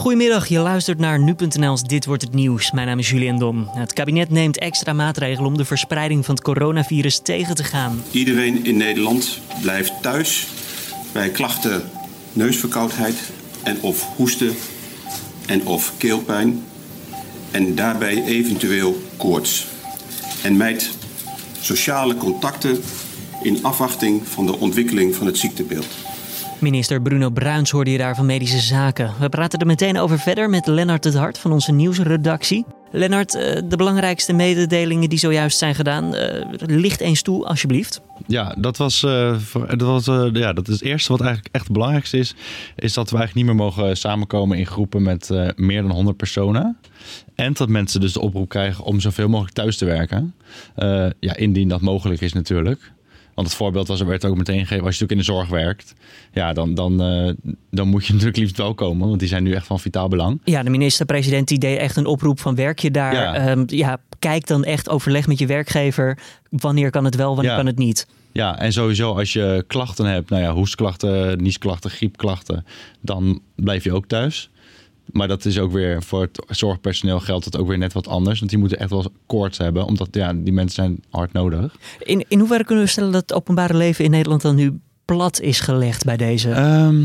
Goedemiddag, 0.00 0.48
je 0.48 0.58
luistert 0.58 0.98
naar 0.98 1.18
nu.nl's 1.18 1.82
Dit 1.82 2.06
wordt 2.06 2.22
het 2.22 2.32
nieuws. 2.32 2.70
Mijn 2.70 2.86
naam 2.86 2.98
is 2.98 3.10
Julian 3.10 3.38
Dom. 3.38 3.68
Het 3.72 3.92
kabinet 3.92 4.30
neemt 4.30 4.58
extra 4.58 4.92
maatregelen 4.92 5.46
om 5.46 5.56
de 5.56 5.64
verspreiding 5.64 6.24
van 6.24 6.34
het 6.34 6.44
coronavirus 6.44 7.18
tegen 7.18 7.54
te 7.54 7.64
gaan. 7.64 8.02
Iedereen 8.10 8.64
in 8.64 8.76
Nederland 8.76 9.40
blijft 9.60 9.92
thuis 10.02 10.46
bij 11.12 11.28
klachten 11.28 11.82
neusverkoudheid 12.32 13.16
en 13.62 13.80
of 13.80 14.06
hoesten 14.16 14.54
en 15.46 15.66
of 15.66 15.92
keelpijn 15.98 16.64
en 17.50 17.74
daarbij 17.74 18.24
eventueel 18.24 19.02
koorts. 19.16 19.66
En 20.42 20.56
mijt 20.56 20.90
sociale 21.60 22.16
contacten 22.16 22.82
in 23.42 23.58
afwachting 23.62 24.28
van 24.28 24.46
de 24.46 24.58
ontwikkeling 24.58 25.14
van 25.14 25.26
het 25.26 25.38
ziektebeeld. 25.38 26.09
Minister 26.60 27.02
Bruno 27.02 27.30
Bruins 27.30 27.70
hoorde 27.70 27.90
je 27.90 27.98
daar 27.98 28.16
van 28.16 28.26
Medische 28.26 28.58
Zaken. 28.58 29.12
We 29.18 29.28
praten 29.28 29.58
er 29.58 29.66
meteen 29.66 29.98
over 29.98 30.18
verder 30.18 30.50
met 30.50 30.66
Lennart 30.66 31.04
het 31.04 31.14
Hart 31.14 31.38
van 31.38 31.52
onze 31.52 31.72
nieuwsredactie. 31.72 32.64
Lennart, 32.90 33.34
eh, 33.34 33.62
de 33.64 33.76
belangrijkste 33.76 34.32
mededelingen 34.32 35.08
die 35.08 35.18
zojuist 35.18 35.58
zijn 35.58 35.74
gedaan, 35.74 36.14
eh, 36.14 36.44
licht 36.58 37.00
eens 37.00 37.22
toe 37.22 37.46
alsjeblieft. 37.46 38.00
Ja, 38.26 38.54
dat 38.58 38.76
was, 38.76 39.02
uh, 39.02 39.36
dat 39.68 39.80
was 39.80 40.04
ja, 40.32 40.52
dat 40.52 40.68
is 40.68 40.74
het 40.74 40.82
eerste 40.82 41.12
wat 41.12 41.20
eigenlijk 41.20 41.54
echt 41.54 41.64
het 41.64 41.72
belangrijkste 41.72 42.18
is, 42.18 42.34
is 42.76 42.92
dat 42.92 43.10
we 43.10 43.16
eigenlijk 43.16 43.46
niet 43.46 43.56
meer 43.56 43.64
mogen 43.64 43.96
samenkomen 43.96 44.58
in 44.58 44.66
groepen 44.66 45.02
met 45.02 45.30
meer 45.56 45.82
dan 45.82 45.90
100 45.90 46.16
personen. 46.16 46.78
En 47.34 47.52
dat 47.52 47.68
mensen 47.68 48.00
dus 48.00 48.12
de 48.12 48.20
oproep 48.20 48.48
krijgen 48.48 48.84
om 48.84 49.00
zoveel 49.00 49.28
mogelijk 49.28 49.54
thuis 49.54 49.76
te 49.76 49.84
werken. 49.84 50.34
ja, 51.20 51.36
indien 51.36 51.68
dat 51.68 51.80
mogelijk 51.80 52.20
is 52.20 52.32
natuurlijk. 52.32 52.92
Want 53.40 53.52
het 53.52 53.62
voorbeeld 53.62 53.88
was, 53.88 54.00
er 54.00 54.06
werd 54.06 54.24
ook 54.24 54.36
meteen 54.36 54.58
gegeven, 54.58 54.84
als 54.84 54.98
je 54.98 55.02
natuurlijk 55.04 55.28
in 55.28 55.34
de 55.34 55.38
zorg 55.40 55.62
werkt, 55.62 55.94
ja, 56.32 56.52
dan, 56.52 56.74
dan, 56.74 57.10
uh, 57.10 57.32
dan 57.70 57.88
moet 57.88 58.06
je 58.06 58.12
natuurlijk 58.12 58.38
liefst 58.38 58.56
wel 58.56 58.74
komen, 58.74 59.08
want 59.08 59.20
die 59.20 59.28
zijn 59.28 59.42
nu 59.42 59.52
echt 59.52 59.66
van 59.66 59.80
vitaal 59.80 60.08
belang. 60.08 60.40
Ja, 60.44 60.62
de 60.62 60.70
minister-president 60.70 61.48
die 61.48 61.58
deed 61.58 61.78
echt 61.78 61.96
een 61.96 62.06
oproep 62.06 62.40
van 62.40 62.54
werk 62.54 62.78
je 62.78 62.90
daar. 62.90 63.12
Ja. 63.14 63.34
Ehm, 63.34 63.62
ja, 63.66 63.98
kijk 64.18 64.46
dan 64.46 64.64
echt 64.64 64.88
overleg 64.88 65.26
met 65.26 65.38
je 65.38 65.46
werkgever. 65.46 66.18
Wanneer 66.50 66.90
kan 66.90 67.04
het 67.04 67.14
wel, 67.16 67.34
wanneer 67.34 67.54
kan 67.54 67.66
het 67.66 67.78
niet? 67.78 68.06
Ja, 68.32 68.58
en 68.58 68.72
sowieso 68.72 69.14
als 69.14 69.32
je 69.32 69.64
klachten 69.66 70.06
hebt, 70.06 70.30
nou 70.30 70.42
ja, 70.42 70.52
hoestklachten, 70.52 71.42
niesklachten, 71.42 71.90
griepklachten, 71.90 72.66
dan 73.00 73.40
blijf 73.54 73.84
je 73.84 73.92
ook 73.92 74.06
thuis. 74.06 74.50
Maar 75.12 75.28
dat 75.28 75.44
is 75.44 75.58
ook 75.58 75.72
weer 75.72 76.02
voor 76.02 76.20
het 76.20 76.44
zorgpersoneel 76.48 77.20
geldt 77.20 77.44
het 77.44 77.56
ook 77.56 77.66
weer 77.66 77.78
net 77.78 77.92
wat 77.92 78.08
anders. 78.08 78.38
Want 78.38 78.50
die 78.50 78.60
moeten 78.60 78.78
echt 78.78 78.90
wel 78.90 79.12
koorts 79.26 79.58
hebben, 79.58 79.84
omdat 79.84 80.08
ja, 80.10 80.32
die 80.32 80.52
mensen 80.52 80.74
zijn 80.84 81.02
hard 81.10 81.32
nodig. 81.32 81.76
In, 81.98 82.24
in 82.28 82.38
hoeverre 82.38 82.64
kunnen 82.64 82.84
we 82.84 82.90
stellen 82.90 83.12
dat 83.12 83.20
het 83.20 83.32
openbare 83.32 83.76
leven 83.76 84.04
in 84.04 84.10
Nederland 84.10 84.42
dan 84.42 84.54
nu 84.54 84.80
plat 85.16 85.40
is 85.40 85.60
gelegd 85.60 86.04
bij 86.04 86.16
deze? 86.16 86.50
Ehm, 86.50 87.02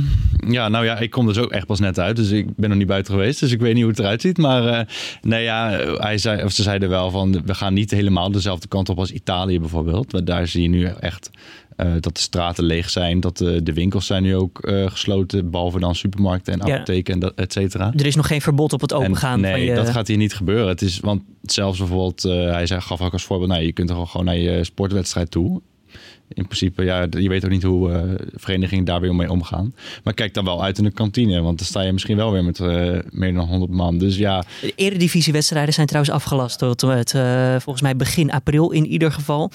ja, 0.47 0.69
nou 0.69 0.85
ja, 0.85 0.97
ik 0.97 1.09
kom 1.09 1.25
dus 1.25 1.37
ook 1.37 1.51
echt 1.51 1.65
pas 1.65 1.79
net 1.79 1.99
uit. 1.99 2.15
Dus 2.15 2.29
ik 2.29 2.55
ben 2.55 2.69
nog 2.69 2.77
niet 2.77 2.87
buiten 2.87 3.13
geweest. 3.13 3.39
Dus 3.39 3.51
ik 3.51 3.59
weet 3.59 3.73
niet 3.73 3.81
hoe 3.81 3.91
het 3.91 3.99
eruit 3.99 4.21
ziet. 4.21 4.37
Maar 4.37 4.63
uh, 4.63 4.79
nee, 5.21 5.43
ja, 5.43 5.69
hij 5.97 6.17
zei, 6.17 6.43
of 6.43 6.51
ze 6.51 6.63
zeiden 6.63 6.89
wel 6.89 7.11
van 7.11 7.41
we 7.45 7.53
gaan 7.53 7.73
niet 7.73 7.91
helemaal 7.91 8.31
dezelfde 8.31 8.67
kant 8.67 8.89
op 8.89 8.99
als 8.99 9.11
Italië 9.11 9.59
bijvoorbeeld. 9.59 10.25
Daar 10.25 10.47
zie 10.47 10.61
je 10.61 10.67
nu 10.67 10.83
echt 10.85 11.29
uh, 11.77 11.91
dat 11.99 12.15
de 12.15 12.21
straten 12.21 12.63
leeg 12.63 12.89
zijn, 12.89 13.19
dat 13.19 13.37
de, 13.37 13.63
de 13.63 13.73
winkels 13.73 14.05
zijn 14.05 14.23
nu 14.23 14.35
ook 14.35 14.65
uh, 14.65 14.89
gesloten, 14.89 15.49
behalve 15.49 15.79
dan 15.79 15.95
supermarkten 15.95 16.53
en 16.53 16.63
apotheken 16.63 17.13
en 17.13 17.19
dat, 17.19 17.33
et 17.35 17.53
cetera. 17.53 17.93
Er 17.95 18.05
is 18.05 18.15
nog 18.15 18.27
geen 18.27 18.41
verbod 18.41 18.73
op 18.73 18.81
het 18.81 18.93
opengaan. 18.93 19.39
nee, 19.39 19.51
van 19.51 19.61
je... 19.61 19.75
dat 19.75 19.89
gaat 19.89 20.07
hier 20.07 20.17
niet 20.17 20.33
gebeuren. 20.33 20.67
Het 20.67 20.81
is, 20.81 20.99
want 20.99 21.21
zelfs 21.41 21.77
bijvoorbeeld, 21.77 22.25
uh, 22.25 22.51
hij 22.51 22.65
zei, 22.65 22.81
gaf 22.81 23.01
ook 23.01 23.13
als 23.13 23.23
voorbeeld, 23.23 23.49
nou, 23.49 23.63
je 23.63 23.71
kunt 23.71 23.89
er 23.89 24.07
gewoon 24.07 24.25
naar 24.25 24.37
je 24.37 24.63
sportwedstrijd 24.63 25.31
toe 25.31 25.61
in 26.27 26.45
principe, 26.45 26.83
ja, 26.83 27.07
je 27.09 27.29
weet 27.29 27.45
ook 27.45 27.51
niet 27.51 27.63
hoe 27.63 27.89
uh, 27.89 28.01
verenigingen 28.33 28.85
daar 28.85 29.01
weer 29.01 29.15
mee 29.15 29.31
omgaan. 29.31 29.73
Maar 30.03 30.13
kijk 30.13 30.33
dan 30.33 30.45
wel 30.45 30.63
uit 30.63 30.77
in 30.77 30.83
de 30.83 30.91
kantine, 30.91 31.41
want 31.41 31.57
dan 31.57 31.67
sta 31.67 31.81
je 31.81 31.91
misschien 31.91 32.15
wel 32.15 32.31
weer 32.31 32.43
met 32.43 32.59
uh, 32.59 32.99
meer 33.09 33.33
dan 33.33 33.47
100 33.47 33.71
man. 33.71 33.97
Dus 33.97 34.17
ja. 34.17 34.43
De 34.61 34.73
eredivisiewedstrijden 34.75 35.73
zijn 35.73 35.87
trouwens 35.87 36.15
afgelast 36.15 36.59
tot 36.59 36.81
het, 36.81 37.13
uh, 37.13 37.51
volgens 37.51 37.81
mij 37.81 37.95
begin 37.95 38.31
april 38.31 38.71
in 38.71 38.85
ieder 38.85 39.11
geval. 39.11 39.51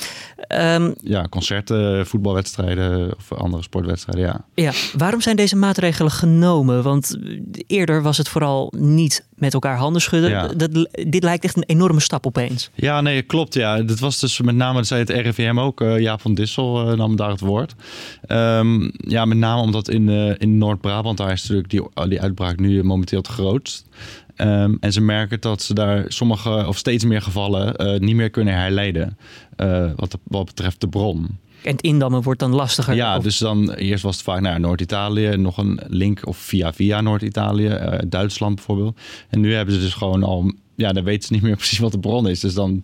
Um, 0.48 0.94
ja, 1.02 1.26
concerten, 1.28 2.06
voetbalwedstrijden 2.06 3.14
of 3.16 3.32
andere 3.32 3.62
sportwedstrijden, 3.62 4.24
ja. 4.24 4.44
Ja, 4.54 4.72
waarom 4.96 5.20
zijn 5.20 5.36
deze 5.36 5.56
maatregelen 5.56 6.12
genomen? 6.12 6.82
Want 6.82 7.18
eerder 7.66 8.02
was 8.02 8.18
het 8.18 8.28
vooral 8.28 8.72
niet 8.76 9.28
met 9.40 9.54
elkaar 9.54 9.76
handen 9.76 10.02
schudden. 10.02 10.30
Ja. 10.30 10.46
Dat, 10.46 10.88
dit 10.90 11.22
lijkt 11.22 11.44
echt 11.44 11.56
een 11.56 11.64
enorme 11.66 12.00
stap 12.00 12.26
opeens. 12.26 12.70
Ja, 12.74 13.00
nee, 13.00 13.22
klopt. 13.22 13.54
Ja. 13.54 13.82
Dat 13.82 13.98
was 13.98 14.20
dus 14.20 14.40
met 14.40 14.54
name, 14.54 14.76
dat 14.76 14.86
zei 14.86 15.00
het 15.00 15.10
RIVM 15.10 15.58
ook, 15.58 15.80
uh, 15.80 15.98
Jaap 15.98 16.20
van 16.20 16.34
Dissel 16.34 16.90
uh, 16.90 16.96
nam 16.96 17.16
daar 17.16 17.30
het 17.30 17.40
woord. 17.40 17.74
Um, 18.28 18.92
ja, 18.94 19.24
met 19.24 19.38
name 19.38 19.62
omdat 19.62 19.88
in, 19.88 20.08
uh, 20.08 20.34
in 20.38 20.58
Noord-Brabant, 20.58 21.18
daar 21.18 21.32
is 21.32 21.40
natuurlijk 21.40 21.70
die, 21.70 22.08
die 22.08 22.20
uitbraak 22.20 22.58
nu 22.58 22.84
momenteel 22.84 23.18
het 23.18 23.28
grootst. 23.28 23.88
Um, 24.36 24.76
en 24.80 24.92
ze 24.92 25.00
merken 25.00 25.40
dat 25.40 25.62
ze 25.62 25.74
daar 25.74 26.04
sommige 26.08 26.66
of 26.66 26.76
steeds 26.76 27.04
meer 27.04 27.22
gevallen 27.22 27.74
niet 28.04 28.14
meer 28.14 28.30
kunnen 28.30 28.54
herleiden. 28.54 29.18
wat, 29.96 30.18
wat 30.24 30.44
betreft 30.44 30.80
de 30.80 30.88
bron. 30.88 31.38
En 31.62 31.72
het 31.72 31.82
indammen 31.82 32.22
wordt 32.22 32.40
dan 32.40 32.54
lastiger. 32.54 32.94
Ja, 32.94 33.18
dus 33.18 33.38
dan 33.38 33.70
eerst 33.72 34.02
was 34.02 34.14
het 34.14 34.24
vaak 34.24 34.40
naar 34.40 34.60
Noord-Italië, 34.60 35.36
nog 35.36 35.56
een 35.56 35.80
link 35.86 36.26
of 36.26 36.36
via 36.36 36.72
via 36.72 37.00
Noord-Italië, 37.00 37.66
uh, 37.66 37.98
Duitsland 38.06 38.54
bijvoorbeeld. 38.54 38.98
En 39.28 39.40
nu 39.40 39.54
hebben 39.54 39.74
ze 39.74 39.80
dus 39.80 39.94
gewoon 39.94 40.22
al, 40.22 40.52
ja, 40.74 40.92
dan 40.92 41.04
weten 41.04 41.26
ze 41.26 41.32
niet 41.32 41.42
meer 41.42 41.56
precies 41.64 41.78
wat 41.78 41.92
de 41.92 41.98
bron 41.98 42.28
is. 42.28 42.40
Dus 42.40 42.54
dan, 42.54 42.82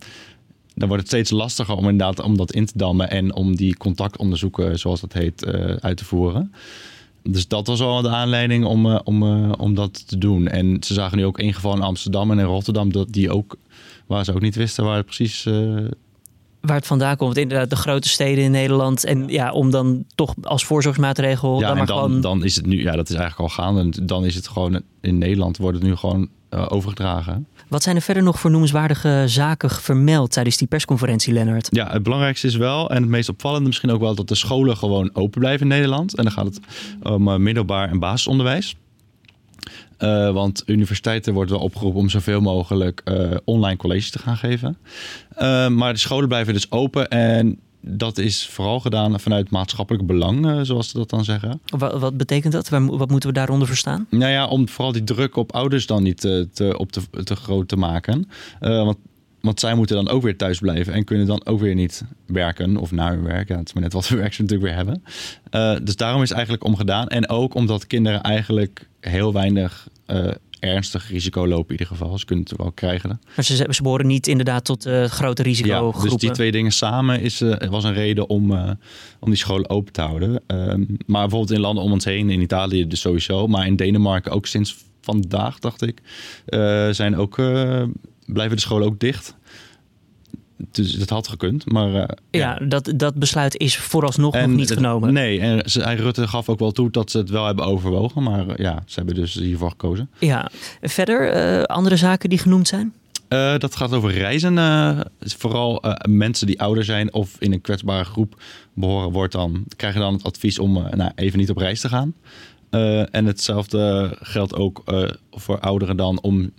dan 0.75 0.89
wordt 0.89 1.03
het 1.03 1.13
steeds 1.13 1.31
lastiger 1.31 1.75
om 1.75 1.89
inderdaad 1.89 2.21
om 2.21 2.37
dat 2.37 2.53
in 2.53 2.67
te 2.67 2.73
dammen 2.77 3.11
en 3.11 3.35
om 3.35 3.57
die 3.57 3.77
contactonderzoeken, 3.77 4.79
zoals 4.79 5.01
dat 5.01 5.13
heet, 5.13 5.47
uh, 5.47 5.77
uit 5.81 5.97
te 5.97 6.05
voeren. 6.05 6.53
Dus 7.23 7.49
dat 7.49 7.67
was 7.67 7.81
al 7.81 8.03
de 8.03 8.09
aanleiding 8.09 8.65
om, 8.65 8.87
uh, 8.87 8.99
om, 9.05 9.23
om 9.53 9.75
dat 9.75 10.09
te 10.09 10.19
doen. 10.19 10.49
En 10.49 10.77
ze 10.81 10.95
zagen 10.95 11.19
nu 11.19 11.25
ook 11.25 11.39
één 11.39 11.55
geval 11.55 11.75
in 11.75 11.83
Amsterdam 11.83 12.31
en 12.31 12.39
in 12.39 12.45
Rotterdam, 12.45 12.93
dat 12.93 13.13
die 13.13 13.31
ook, 13.31 13.57
waar 14.07 14.25
ze 14.25 14.35
ook 14.35 14.41
niet 14.41 14.55
wisten 14.55 14.85
waar 14.85 14.97
het 14.97 15.07
precies 15.07 15.47
waar 16.67 16.77
het 16.77 16.87
vandaan 16.87 17.17
komt. 17.17 17.37
Inderdaad, 17.37 17.71
de 17.71 17.77
grote 17.77 18.09
steden 18.09 18.45
in 18.45 18.51
Nederland. 18.51 19.05
En 19.05 19.29
ja, 19.29 19.53
om 19.53 19.71
dan 19.71 20.05
toch 20.15 20.35
als 20.43 20.65
voorzorgsmaatregel. 20.65 21.61
Ja, 21.61 21.67
dan, 21.67 21.77
maar 21.77 21.87
dan, 21.87 21.97
gewoon... 21.97 22.21
dan 22.21 22.45
is 22.45 22.57
het 22.57 22.67
nu, 22.67 22.83
ja, 22.83 22.97
dat 22.97 23.09
is 23.09 23.15
eigenlijk 23.15 23.51
al 23.51 23.65
gaande. 23.65 23.81
En 23.81 24.07
dan 24.07 24.25
is 24.25 24.35
het 24.35 24.49
gewoon 24.49 24.83
in 25.01 25.19
Nederland 25.19 25.57
wordt 25.57 25.79
het 25.79 25.87
nu 25.87 25.97
gewoon 25.97 26.29
uh, 26.51 26.67
overgedragen. 26.69 27.47
Wat 27.69 27.83
zijn 27.83 27.97
er 27.97 28.03
verder 28.03 28.23
nog 28.23 28.41
voor 28.41 28.51
noemenswaardige 28.51 29.23
zaken 29.27 29.71
vermeld 29.71 30.33
tijdens 30.33 30.57
die 30.57 30.69
persconferentie, 30.69 31.33
Lennart? 31.33 31.69
Ja, 31.71 31.93
het 31.93 32.03
belangrijkste 32.03 32.47
is 32.47 32.57
wel, 32.57 32.91
en 32.91 33.03
het 33.03 33.11
meest 33.11 33.29
opvallende 33.29 33.67
misschien 33.67 33.91
ook 33.91 34.01
wel, 34.01 34.15
dat 34.15 34.29
de 34.29 34.35
scholen 34.35 34.77
gewoon 34.77 35.11
open 35.13 35.41
blijven 35.41 35.61
in 35.61 35.69
Nederland. 35.69 36.17
En 36.17 36.25
dan 36.25 36.33
gaat 36.33 36.45
het 36.45 36.61
om 37.03 37.29
uh, 37.29 37.37
middelbaar 37.37 37.91
en 37.91 37.99
basisonderwijs. 37.99 38.77
Uh, 39.99 40.33
want 40.33 40.63
universiteiten 40.67 41.35
worden 41.35 41.55
wel 41.55 41.65
opgeroepen 41.65 42.01
om 42.01 42.09
zoveel 42.09 42.41
mogelijk 42.41 43.03
uh, 43.05 43.31
online 43.45 43.77
colleges 43.77 44.11
te 44.11 44.19
gaan 44.19 44.37
geven. 44.37 44.79
Uh, 45.39 45.69
maar 45.69 45.93
de 45.93 45.99
scholen 45.99 46.29
blijven 46.29 46.53
dus 46.53 46.71
open 46.71 47.09
en 47.09 47.59
dat 47.81 48.19
is 48.19 48.47
vooral 48.47 48.81
gedaan 48.81 49.21
vanuit 49.21 49.51
maatschappelijk 49.51 50.07
belang, 50.07 50.67
zoals 50.67 50.89
ze 50.89 50.99
dat 50.99 51.11
dan 51.11 51.25
zeggen. 51.25 51.61
Wat, 51.67 51.99
wat, 52.01 52.17
betekent 52.17 52.53
dat? 52.53 52.69
Wat 52.69 53.11
moeten 53.11 53.29
we 53.29 53.35
daaronder 53.35 53.69
verstaan? 53.69 54.07
Nou 54.11 54.33
ja, 54.33 54.47
om 54.47 54.69
vooral 54.69 54.93
die 54.93 55.05
druk 55.05 55.37
op 55.37 55.53
ouders 55.53 55.87
dan 55.87 56.03
niet 56.03 56.21
te, 56.21 56.75
op 56.79 56.93
te, 56.93 57.01
te 57.25 57.37
groot 57.37 57.69
te 57.69 57.77
maken. 57.77 58.29
want 58.61 58.97
want 59.47 59.61
zij 59.61 59.75
moeten 59.75 59.97
dan 59.97 60.09
ook 60.09 60.23
weer 60.23 60.37
thuis 60.37 60.59
blijven 60.59 60.93
en 60.93 61.05
kunnen 61.05 61.27
dan 61.27 61.47
ook 61.47 61.61
weer 61.61 61.75
niet 61.75 62.05
werken 62.27 62.77
of 62.77 62.91
naar 62.91 63.13
hun 63.13 63.23
werk. 63.23 63.49
Ja, 63.49 63.57
het 63.57 63.67
is 63.67 63.73
maar 63.73 63.83
net 63.83 63.93
wat 63.93 64.07
voor 64.09 64.17
werk 64.17 64.35
ze 64.35 64.43
natuurlijk 64.43 64.69
weer 64.69 64.85
hebben. 64.85 65.03
Uh, 65.51 65.87
dus 65.87 65.97
daarom 65.97 66.23
is 66.23 66.29
het 66.29 66.37
eigenlijk 66.37 66.67
om 66.67 66.77
gedaan. 66.77 67.09
En 67.09 67.29
ook 67.29 67.55
omdat 67.55 67.87
kinderen 67.87 68.23
eigenlijk 68.23 68.89
heel 69.01 69.33
weinig 69.33 69.89
uh, 70.07 70.31
ernstig 70.61 71.09
risico 71.11 71.47
lopen 71.47 71.75
in 71.75 71.81
ieder 71.81 71.87
geval. 71.87 72.19
Ze 72.19 72.25
kunnen 72.25 72.45
het 72.49 72.59
wel 72.59 72.73
krijgen. 72.73 73.21
Maar 73.37 73.45
ze, 73.45 73.67
ze 73.71 73.83
behoren 73.83 74.07
niet 74.07 74.27
inderdaad 74.27 74.65
tot 74.65 74.87
uh, 74.87 75.05
grote 75.05 75.43
risicogroepen. 75.43 76.03
Ja, 76.03 76.09
dus 76.09 76.21
die 76.21 76.31
twee 76.31 76.53
dingen 76.53 76.73
samen 76.73 77.21
is, 77.21 77.41
uh, 77.41 77.57
was 77.57 77.85
een 77.85 77.95
reden 77.95 78.29
om, 78.29 78.51
uh, 78.51 78.71
om 79.21 79.29
die 79.29 79.39
scholen 79.39 79.71
open 79.71 79.93
te 79.93 80.01
houden. 80.01 80.43
Um, 80.47 80.87
maar 81.07 81.21
bijvoorbeeld 81.21 81.51
in 81.51 81.61
landen 81.61 81.85
om 81.85 81.93
ons 81.93 82.05
heen, 82.05 82.31
in 82.31 82.41
Italië 82.41 82.87
dus 82.87 83.01
sowieso. 83.01 83.47
Maar 83.47 83.67
in 83.67 83.77
Denemarken 83.77 84.33
ook 84.33 84.47
sinds 84.47 84.77
vandaag, 85.01 85.59
dacht 85.59 85.83
ik, 85.83 86.01
zijn 86.91 87.17
ook 87.17 87.37
blijven 88.27 88.57
de 88.57 88.63
scholen 88.63 88.87
ook 88.87 89.01
dicht. 89.01 89.37
Dus 90.57 90.93
dat 90.93 91.09
had 91.09 91.29
gekund, 91.29 91.73
maar... 91.73 91.89
Uh, 91.89 91.95
ja, 91.95 92.09
ja, 92.31 92.67
Dat, 92.67 92.93
dat 92.97 93.15
besluit 93.15 93.57
is 93.57 93.77
vooralsnog 93.77 94.35
en 94.35 94.49
nog 94.49 94.59
niet 94.59 94.69
het, 94.69 94.79
genomen. 94.79 95.13
Nee, 95.13 95.41
en 95.41 95.71
ze, 95.71 95.95
Rutte 95.95 96.29
gaf 96.29 96.49
ook 96.49 96.59
wel 96.59 96.73
toe 96.73 96.91
dat 96.91 97.11
ze 97.11 97.19
het 97.19 97.31
wel 97.31 97.47
hebben 97.47 97.65
overwogen. 97.65 98.23
Maar 98.23 98.47
uh, 98.47 98.57
ja, 98.57 98.83
ze 98.87 98.95
hebben 98.95 99.15
dus 99.15 99.35
hiervoor 99.35 99.71
gekozen. 99.71 100.11
Ja, 100.19 100.51
verder 100.81 101.37
uh, 101.59 101.63
andere 101.63 101.97
zaken 101.97 102.29
die 102.29 102.39
genoemd 102.39 102.69
zijn? 102.69 102.95
Dat 103.59 103.77
gaat 103.77 103.93
over 103.93 104.11
reizen. 104.11 104.55
vooral 105.19 105.83
mensen 106.09 106.47
die 106.47 106.61
ouder 106.61 106.85
zijn 106.85 107.13
of 107.13 107.37
in 107.39 107.53
een 107.53 107.61
kwetsbare 107.61 108.05
groep 108.05 108.43
behoren, 108.75 109.11
wordt 109.11 109.33
dan, 109.33 109.65
krijgen 109.77 110.01
dan 110.01 110.13
het 110.13 110.23
advies 110.23 110.59
om 110.59 110.73
nou, 110.73 111.11
even 111.15 111.39
niet 111.39 111.51
op 111.51 111.57
reis 111.57 111.81
te 111.81 111.89
gaan. 111.89 112.15
en 113.11 113.27
hetzelfde 113.27 114.17
geldt 114.21 114.55
ook 114.55 114.83
voor 115.31 115.61
ouderen 115.61 115.97
dan 115.97 116.21
om 116.21 116.51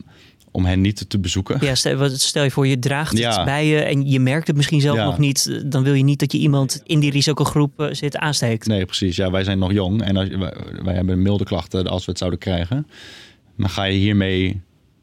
om 0.58 0.66
hen 0.66 0.82
niet 0.82 1.10
te 1.10 1.20
bezoeken. 1.20 1.58
Ja, 1.62 1.76
stel, 1.76 2.10
stel 2.10 2.44
je 2.44 2.52
voor, 2.52 2.68
je 2.68 2.80
draagt 2.80 3.18
ja. 3.18 3.36
het 3.36 3.46
bij 3.46 3.68
je 3.68 3.80
en 3.80 4.10
je 4.10 4.20
merkt 4.20 4.48
het 4.48 4.56
misschien 4.56 4.82
zelf 4.82 4.98
ja. 4.98 5.06
nog 5.06 5.18
niet. 5.18 5.62
Dan 5.66 5.84
wil 5.84 5.94
je 5.94 6.04
niet 6.04 6.20
dat 6.20 6.32
je 6.32 6.38
iemand 6.38 6.82
in 6.86 7.00
die 7.00 7.12
risicogroep 7.12 7.90
zit 7.92 8.18
aansteekt. 8.18 8.68
Nee, 8.68 8.86
precies. 8.86 9.16
Ja, 9.16 9.32
wij 9.32 9.44
zijn 9.44 9.60
nog 9.60 9.72
jong 9.72 10.02
en 10.02 10.18
als, 10.18 10.28
wij, 10.28 10.54
wij 10.84 10.94
hebben 10.94 11.22
milde 11.22 11.44
klachten 11.44 11.88
als 11.88 12.06
we 12.06 12.10
het 12.10 12.20
zouden 12.20 12.40
krijgen. 12.40 12.88
Maar 13.56 13.70
ga 13.70 13.84
je 13.84 13.98
hiermee 13.98 14.62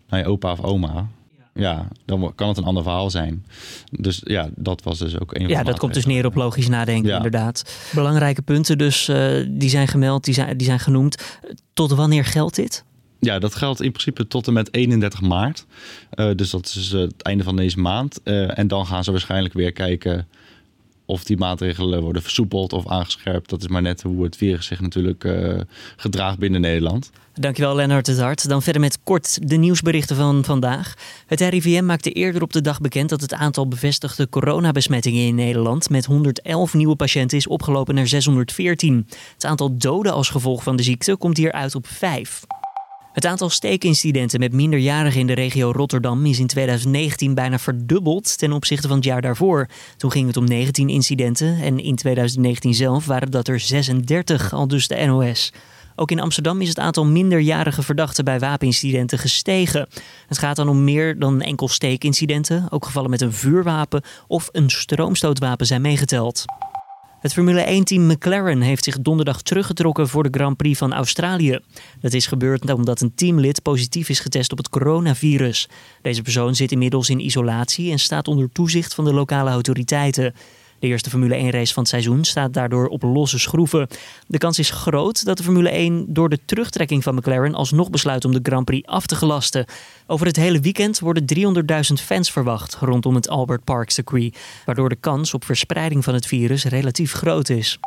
naar 0.09 0.21
je 0.21 0.27
opa 0.27 0.53
of 0.53 0.61
oma, 0.61 1.09
ja, 1.55 1.89
dan 2.05 2.33
kan 2.35 2.49
het 2.49 2.57
een 2.57 2.65
ander 2.65 2.83
verhaal 2.83 3.11
zijn. 3.11 3.45
Dus 3.91 4.21
ja, 4.25 4.49
dat 4.57 4.83
was 4.83 4.99
dus 4.99 5.15
ook 5.19 5.35
een 5.35 5.41
van 5.41 5.47
de 5.49 5.53
Ja, 5.53 5.63
dat 5.63 5.79
komt 5.79 5.95
dus 5.95 6.07
neer 6.07 6.27
op 6.27 6.35
logisch 6.35 6.69
nadenken, 6.69 7.09
Ja. 7.09 7.17
inderdaad. 7.17 7.75
Belangrijke 7.93 8.43
punten 8.43 8.79
dus, 8.79 9.09
eh, 9.09 9.47
die 9.49 9.69
zijn 9.69 9.89
gemeld, 9.89 10.25
die 10.25 10.35
zijn, 10.35 10.57
die 10.57 10.67
zijn 10.67 10.81
genoemd. 10.81 11.39
Tot 11.73 11.91
wanneer 11.91 12.25
geldt 12.25 12.57
dit? 12.57 12.85
Ja, 13.25 13.39
dat 13.39 13.55
geldt 13.55 13.83
in 13.83 13.91
principe 13.91 14.27
tot 14.27 14.47
en 14.47 14.53
met 14.53 14.75
31 14.75 15.21
maart. 15.21 15.67
Eh, 16.11 16.31
dus 16.37 16.51
dat 16.51 16.67
is 16.67 16.93
eh, 16.93 17.01
het 17.01 17.23
einde 17.23 17.45
van 17.45 17.57
deze 17.57 17.79
maand. 17.79 18.21
Eh, 18.23 18.59
en 18.59 18.69
dan 18.69 18.87
gaan 18.87 19.05
ze 19.05 19.11
waarschijnlijk 19.11 19.55
weer 19.55 19.73
kijken 19.73 20.29
of 21.07 21.25
die 21.25 21.37
maatregelen 21.37 22.03
worden 22.03 22.23
versoepeld 22.23 22.73
of 22.73 22.89
aangescherpt. 22.89 23.51
Dat 23.51 23.61
is 23.61 23.69
maar 23.69 23.83
net 23.83 24.03
hoe 24.03 24.25
het 24.25 24.37
virus 24.37 24.67
zich 24.67 24.81
natuurlijk 24.81 25.29
gedraagt 25.97 26.39
binnen 26.39 26.61
Nederland. 26.61 27.11
Dankjewel 27.35 27.75
Lennart 27.75 28.07
het 28.07 28.19
Hart. 28.19 28.49
Dan 28.49 28.63
verder 28.63 28.81
met 28.81 28.99
kort 29.03 29.49
de 29.49 29.57
nieuwsberichten 29.57 30.17
van 30.17 30.45
vandaag. 30.45 30.95
Het 31.27 31.41
RIVM 31.41 31.85
maakte 31.85 32.11
eerder 32.11 32.43
op 32.43 32.53
de 32.53 32.61
dag 32.61 32.81
bekend 32.81 33.09
dat 33.09 33.21
het 33.21 33.35
aantal 33.35 33.69
bevestigde 33.69 34.29
coronabesmettingen 34.29 35.27
in 35.27 35.35
Nederland 35.35 35.91
met 35.91 36.05
111 36.05 36.75
nieuwe 36.75 36.97
patiënten 36.97 37.39
is 37.39 37.47
opgelopen 37.47 37.95
naar 37.95 38.07
614. 38.07 39.07
Het 39.35 39.45
aantal 39.45 39.77
doden 39.77 40.13
als 40.13 40.29
gevolg 40.29 40.63
van 40.63 40.77
de 40.77 40.83
ziekte 40.83 41.17
komt 41.17 41.37
hier 41.37 41.53
uit 41.53 41.75
op 41.75 41.87
5. 41.87 42.45
Het 43.15 43.27
aantal 43.27 43.51
steekincidenten 43.51 44.41
met 44.41 44.53
minderjarigen 44.53 45.21
in 45.21 45.27
de 45.27 45.33
regio 45.33 45.71
Rotterdam 45.71 46.27
is 46.27 46.39
in 46.39 46.47
2019 46.47 47.35
bijna 47.35 47.59
verdubbeld 47.59 48.39
ten 48.39 48.53
opzichte 48.53 48.89
van 48.89 48.97
het 48.97 49.05
jaar 49.05 49.23
daarvoor. 49.23 49.69
Toen 49.97 50.11
ging 50.11 50.27
het 50.27 50.37
om 50.37 50.45
19 50.45 50.89
incidenten 50.89 51.63
en 51.63 51.79
in 51.79 51.97
2019 51.97 52.75
zelf 52.75 53.07
waren 53.07 53.31
dat 53.31 53.49
er 53.49 53.61
36, 53.61 54.53
al 54.53 54.69
dus 54.69 54.89
de 54.89 55.05
NOS. 55.07 55.53
Ook 55.97 56.11
in 56.11 56.21
Amsterdam 56.21 56.61
is 56.61 56.69
het 56.69 56.79
aantal 56.79 57.07
minderjarige 57.07 57.83
verdachten 57.83 58.25
bij 58.25 58.39
wapenincidenten 58.39 59.19
gestegen. 59.19 59.89
Het 60.27 60.39
gaat 60.39 60.57
dan 60.57 60.69
om 60.69 60.85
meer 60.85 61.19
dan 61.19 61.41
enkel 61.41 61.69
steekincidenten. 61.69 62.67
Ook 62.71 62.85
gevallen 62.85 63.11
met 63.11 63.21
een 63.21 63.33
vuurwapen 63.33 64.03
of 64.27 64.49
een 64.53 64.71
stroomstootwapen 64.71 65.67
zijn 65.67 65.83
meegeteld. 65.83 66.45
Het 67.25 67.33
Formule 67.33 67.81
1-team 67.83 68.07
McLaren 68.07 68.61
heeft 68.61 68.85
zich 68.85 69.01
donderdag 69.01 69.43
teruggetrokken 69.43 70.09
voor 70.09 70.23
de 70.23 70.39
Grand 70.39 70.57
Prix 70.57 70.79
van 70.79 70.93
Australië. 70.93 71.59
Dat 72.01 72.13
is 72.13 72.27
gebeurd 72.27 72.73
omdat 72.73 73.01
een 73.01 73.15
teamlid 73.15 73.63
positief 73.63 74.09
is 74.09 74.21
getest 74.21 74.53
op 74.53 74.59
het 74.59 74.69
coronavirus. 74.69 75.69
Deze 76.03 76.23
persoon 76.23 76.55
zit 76.55 76.73
inmiddels 76.73 77.11
in 77.11 77.25
isolatie 77.25 77.91
en 77.91 77.99
staat 77.99 78.29
onder 78.29 78.49
toezicht 78.53 78.95
van 78.95 79.05
de 79.05 79.13
lokale 79.13 79.51
autoriteiten. 79.51 80.35
De 80.85 80.91
eerste 80.91 81.11
Formule 81.11 81.51
1-race 81.51 81.73
van 81.73 81.83
het 81.83 81.93
seizoen 81.93 82.25
staat 82.25 82.53
daardoor 82.53 82.87
op 82.87 83.03
losse 83.03 83.39
schroeven. 83.39 83.89
De 84.27 84.39
kans 84.39 84.59
is 84.59 84.71
groot 84.71 85.25
dat 85.25 85.37
de 85.37 85.43
Formule 85.43 85.69
1 85.69 86.05
door 86.09 86.29
de 86.29 86.39
terugtrekking 86.45 87.03
van 87.03 87.15
McLaren 87.15 87.55
alsnog 87.55 87.91
besluit 87.91 88.25
om 88.25 88.33
de 88.33 88.41
Grand 88.43 88.65
Prix 88.65 88.89
af 88.89 89.07
te 89.07 89.15
gelasten. 89.15 89.67
Over 90.07 90.27
het 90.27 90.37
hele 90.37 90.61
weekend 90.61 90.99
worden 90.99 91.25
300.000 91.35 92.05
fans 92.05 92.33
verwacht 92.33 92.75
rondom 92.75 93.15
het 93.15 93.29
Albert 93.29 93.65
Park 93.65 93.91
circuit, 93.91 94.39
waardoor 94.65 94.89
de 94.89 94.97
kans 94.97 95.35
op 95.35 95.45
verspreiding 95.45 96.05
van 96.05 96.15
het 96.15 96.27
virus 96.27 96.65
relatief 96.65 97.13
groot 97.13 97.49
is. 97.49 97.79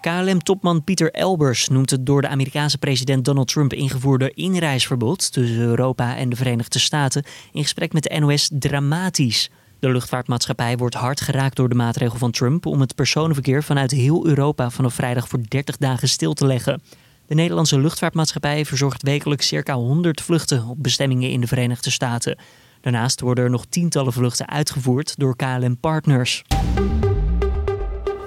KLM-topman 0.00 0.84
Pieter 0.84 1.10
Elbers 1.12 1.68
noemt 1.68 1.90
het 1.90 2.06
door 2.06 2.22
de 2.22 2.28
Amerikaanse 2.28 2.78
president 2.78 3.24
Donald 3.24 3.48
Trump 3.48 3.72
ingevoerde 3.72 4.30
inreisverbod 4.34 5.32
tussen 5.32 5.58
Europa 5.58 6.16
en 6.16 6.28
de 6.28 6.36
Verenigde 6.36 6.78
Staten 6.78 7.24
in 7.52 7.62
gesprek 7.62 7.92
met 7.92 8.02
de 8.02 8.18
NOS 8.18 8.50
dramatisch. 8.52 9.50
De 9.80 9.88
luchtvaartmaatschappij 9.88 10.76
wordt 10.76 10.94
hard 10.94 11.20
geraakt 11.20 11.56
door 11.56 11.68
de 11.68 11.74
maatregel 11.74 12.18
van 12.18 12.30
Trump 12.30 12.66
om 12.66 12.80
het 12.80 12.94
personenverkeer 12.94 13.62
vanuit 13.62 13.90
heel 13.90 14.26
Europa 14.26 14.70
vanaf 14.70 14.94
vrijdag 14.94 15.28
voor 15.28 15.40
30 15.48 15.76
dagen 15.76 16.08
stil 16.08 16.32
te 16.32 16.46
leggen. 16.46 16.82
De 17.26 17.34
Nederlandse 17.34 17.80
luchtvaartmaatschappij 17.80 18.64
verzorgt 18.64 19.02
wekelijks 19.02 19.46
circa 19.46 19.74
100 19.74 20.20
vluchten 20.20 20.66
op 20.66 20.82
bestemmingen 20.82 21.30
in 21.30 21.40
de 21.40 21.46
Verenigde 21.46 21.90
Staten. 21.90 22.38
Daarnaast 22.80 23.20
worden 23.20 23.44
er 23.44 23.50
nog 23.50 23.66
tientallen 23.68 24.12
vluchten 24.12 24.48
uitgevoerd 24.48 25.14
door 25.18 25.36
KLM-partners. 25.36 26.44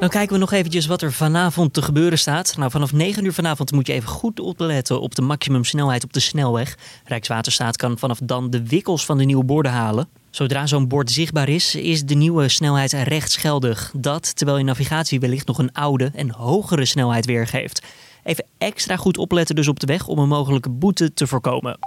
Dan 0.02 0.10
kijken 0.10 0.34
we 0.34 0.40
nog 0.40 0.52
eventjes 0.52 0.86
wat 0.86 1.02
er 1.02 1.14
vanavond 1.14 1.74
te 1.74 1.82
gebeuren 1.82 2.20
staat. 2.20 2.58
Nou, 2.58 2.72
vanaf 2.72 2.94
9 2.94 3.26
uur 3.26 3.34
vanavond 3.34 3.72
moet 3.72 3.88
je 3.88 3.94
even 3.94 4.10
goed 4.10 4.40
opletten 4.40 5.02
op 5.02 5.16
de 5.16 5.22
maximumsnelheid 5.22 6.04
op 6.04 6.14
de 6.14 6.20
snelweg. 6.20 6.78
Rijkswaterstaat 7.06 7.78
kan 7.78 7.98
vanaf 7.98 8.20
dan 8.24 8.50
de 8.50 8.68
wikkels 8.68 9.06
van 9.06 9.18
de 9.18 9.24
nieuwe 9.24 9.44
borden 9.44 9.72
halen. 9.72 10.08
Zodra 10.30 10.68
zo'n 10.68 10.88
bord 10.88 11.12
zichtbaar 11.12 11.50
is, 11.50 11.76
is 11.76 12.04
de 12.04 12.16
nieuwe 12.16 12.50
snelheid 12.50 12.94
rechtsgeldig. 12.94 13.92
Dat 13.96 14.36
terwijl 14.36 14.58
je 14.58 14.64
navigatie 14.64 15.20
wellicht 15.20 15.48
nog 15.48 15.58
een 15.58 15.74
oude 15.74 16.12
en 16.16 16.32
hogere 16.32 16.86
snelheid 16.86 17.26
weergeeft. 17.26 17.82
Even 18.24 18.46
extra 18.58 18.96
goed 18.96 19.18
opletten 19.18 19.56
dus 19.56 19.68
op 19.68 19.80
de 19.80 19.88
weg 19.88 20.08
om 20.08 20.20
een 20.20 20.28
mogelijke 20.28 20.70
boete 20.70 21.14
te 21.14 21.28
voorkomen. 21.28 21.80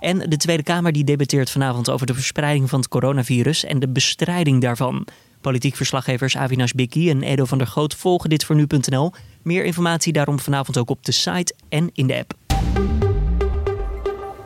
En 0.00 0.18
de 0.18 0.36
Tweede 0.36 0.62
Kamer 0.62 0.92
die 0.92 1.04
debatteert 1.04 1.50
vanavond 1.50 1.90
over 1.90 2.06
de 2.06 2.14
verspreiding 2.14 2.68
van 2.68 2.78
het 2.78 2.88
coronavirus 2.88 3.64
en 3.64 3.78
de 3.78 3.88
bestrijding 3.88 4.60
daarvan. 4.60 5.06
Politiek 5.46 5.76
verslaggevers 5.76 6.36
Avinash 6.36 6.72
Bikki 6.72 7.10
en 7.10 7.22
Edo 7.22 7.44
van 7.44 7.58
der 7.58 7.66
Goot 7.66 7.94
volgen 7.94 8.30
dit 8.30 8.44
voor 8.44 8.56
nu.nl. 8.56 9.12
Meer 9.42 9.64
informatie 9.64 10.12
daarom 10.12 10.38
vanavond 10.38 10.78
ook 10.78 10.90
op 10.90 11.04
de 11.04 11.12
site 11.12 11.54
en 11.68 11.90
in 11.92 12.06
de 12.06 12.16
app. 12.18 12.34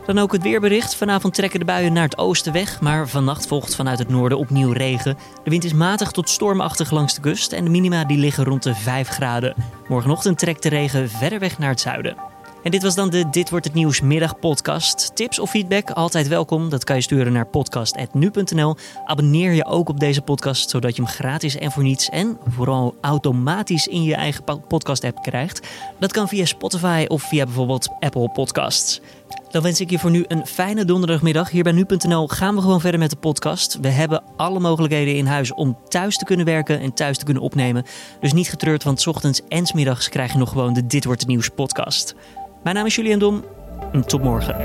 Dan 0.07 0.19
ook 0.19 0.33
het 0.33 0.43
weerbericht. 0.43 0.95
Vanavond 0.95 1.35
trekken 1.35 1.59
de 1.59 1.65
buien 1.65 1.93
naar 1.93 2.05
het 2.05 2.19
oosten 2.19 2.53
weg, 2.53 2.81
maar 2.81 3.09
vannacht 3.09 3.47
volgt 3.47 3.75
vanuit 3.75 3.99
het 3.99 4.09
noorden 4.09 4.39
opnieuw 4.39 4.73
regen. 4.73 5.17
De 5.45 5.51
wind 5.51 5.65
is 5.65 5.73
matig 5.73 6.11
tot 6.11 6.29
stormachtig 6.29 6.91
langs 6.91 7.15
de 7.15 7.21
kust 7.21 7.53
en 7.53 7.65
de 7.65 7.71
minima 7.71 8.05
die 8.05 8.19
liggen 8.19 8.45
rond 8.45 8.63
de 8.63 8.75
5 8.75 9.09
graden. 9.09 9.55
Morgenochtend 9.89 10.39
trekt 10.39 10.63
de 10.63 10.69
regen 10.69 11.09
verder 11.09 11.39
weg 11.39 11.59
naar 11.59 11.71
het 11.71 11.81
zuiden. 11.81 12.30
En 12.63 12.71
dit 12.71 12.83
was 12.83 12.95
dan 12.95 13.11
de 13.11 13.31
Dit 13.31 13.51
wordt 13.51 13.65
het 13.65 13.75
nieuws 13.75 14.01
middagpodcast. 14.01 15.11
Tips 15.15 15.39
of 15.39 15.51
feedback 15.51 15.91
altijd 15.91 16.29
welkom. 16.29 16.69
Dat 16.69 16.85
kan 16.85 16.97
je 16.97 17.03
sturen 17.03 17.33
naar 17.33 17.47
podcast@nu.nl. 17.47 18.77
Abonneer 19.05 19.53
je 19.53 19.67
ook 19.67 19.89
op 19.89 20.01
deze 20.01 20.23
podcast 20.23 20.71
zodat 20.71 20.97
je 20.97 21.03
hem 21.03 21.11
gratis 21.11 21.57
en 21.57 21.71
voor 21.71 21.83
niets 21.83 22.09
en 22.09 22.39
vooral 22.49 22.95
automatisch 23.01 23.87
in 23.87 24.03
je 24.03 24.15
eigen 24.15 24.45
podcast 24.69 25.05
app 25.05 25.23
krijgt. 25.23 25.69
Dat 25.99 26.13
kan 26.13 26.29
via 26.29 26.45
Spotify 26.45 27.05
of 27.09 27.23
via 27.23 27.45
bijvoorbeeld 27.45 27.89
Apple 28.01 28.31
Podcasts. 28.31 29.01
Dan 29.51 29.63
wens 29.63 29.81
ik 29.81 29.91
je 29.91 29.99
voor 29.99 30.11
nu 30.11 30.25
een 30.29 30.47
fijne 30.47 30.85
donderdagmiddag. 30.85 31.51
Hier 31.51 31.63
bij 31.63 31.73
nu.nl 31.73 32.29
gaan 32.29 32.55
we 32.55 32.61
gewoon 32.61 32.81
verder 32.81 33.01
met 33.01 33.11
de 33.11 33.17
podcast. 33.17 33.79
We 33.81 33.89
hebben 33.89 34.23
alle 34.37 34.61
mogelijkheden 34.61 35.17
in 35.17 35.27
huis 35.27 35.55
om 35.55 35.79
thuis 35.89 36.17
te 36.17 36.25
kunnen 36.25 36.47
werken 36.47 36.81
en 36.81 36.93
thuis 36.93 37.19
te 37.19 37.25
kunnen 37.25 37.43
opnemen. 37.43 37.85
Dus 38.21 38.33
niet 38.33 38.49
getreurd, 38.49 38.85
want 38.85 39.01
's 39.01 39.07
ochtends 39.07 39.41
en 39.49 39.67
's 39.67 39.73
middags 39.73 40.09
krijg 40.09 40.33
je 40.33 40.39
nog 40.39 40.49
gewoon 40.49 40.73
de 40.73 40.87
Dit 40.87 41.05
wordt 41.05 41.21
het 41.21 41.29
nieuws 41.29 41.49
podcast. 41.49 42.15
Mijn 42.63 42.77
naam 42.77 42.87
is 42.87 42.95
Julian 42.95 43.19
Dom. 43.19 43.45
en 43.93 44.07
Tot 44.07 44.23
morgen. 44.23 44.57